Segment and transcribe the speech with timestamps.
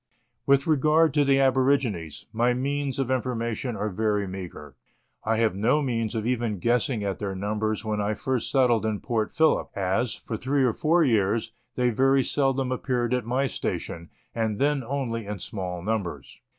[0.47, 4.75] With regard to the aborigines, my means of information are very meagre.
[5.23, 8.99] I have no means of even guessing at their numbers when I first settled in
[8.99, 14.09] Port Phillip, as, for three or four years, they very seldom appeared at my station,
[14.33, 16.39] and then only in small numbers.